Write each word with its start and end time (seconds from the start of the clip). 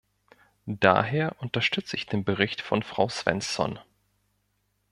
Daher 0.65 1.35
unterstütze 1.43 1.95
ich 1.95 2.07
den 2.07 2.23
Bericht 2.25 2.61
von 2.61 2.81
Frau 2.81 3.07
Svensson. 3.07 3.77